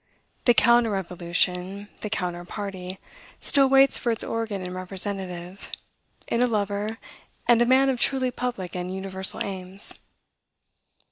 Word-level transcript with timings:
The 0.45 0.55
counter 0.55 0.89
revolution, 0.89 1.87
the 1.99 2.09
counter 2.09 2.43
party, 2.43 2.97
still 3.39 3.69
waits 3.69 3.99
for 3.99 4.11
its 4.11 4.23
organ 4.23 4.63
and 4.63 4.73
representative, 4.73 5.69
in 6.27 6.41
a 6.41 6.47
lover 6.47 6.97
and 7.47 7.61
a 7.61 7.67
man 7.67 7.87
of 7.87 7.99
truly 7.99 8.31
public 8.31 8.75
and 8.75 8.91
universal 8.91 9.43
aims. 9.45 9.93